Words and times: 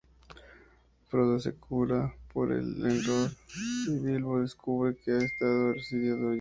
Frodo 1.09 1.39
se 1.39 1.53
cura 1.53 2.11
por 2.33 2.51
Elrond 2.51 3.31
y 3.87 3.99
Bilbo 3.99 4.41
descubre 4.41 4.95
que 4.97 5.11
ha 5.11 5.19
estado 5.19 5.73
residiendo 5.73 6.25
allí. 6.25 6.29